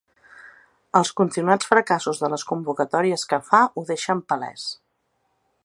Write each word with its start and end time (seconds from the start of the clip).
Els 0.99 1.11
continuats 1.19 1.67
fracassos 1.73 2.21
de 2.23 2.31
les 2.35 2.45
convocatòries 2.53 3.27
que 3.35 3.39
fa 3.51 3.61
ho 3.75 3.85
deixen 3.91 4.25
palès. 4.33 4.65